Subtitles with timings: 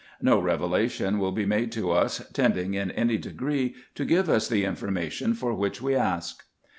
[0.19, 4.65] No revelation will be made to us tending in any degree to give us the
[4.65, 6.43] information for which we ask.